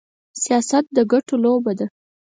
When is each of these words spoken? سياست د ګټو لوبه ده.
سياست 0.41 0.85
د 0.95 0.97
ګټو 1.11 1.35
لوبه 1.45 1.71
ده. 1.79 1.85